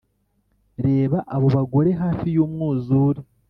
[0.79, 3.19] 'reba abo bagore hafi y'umwuzure